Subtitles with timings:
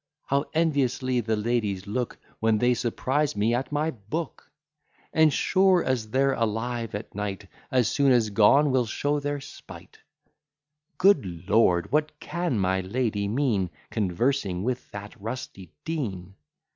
[0.25, 4.49] How enviously the ladies look, When they surprise me at my book!
[5.13, 9.99] And sure as they're alive at night, As soon as gone will show their spight:
[10.97, 11.91] Good lord!
[11.91, 16.33] what can my lady mean, Conversing with that rusty Dean!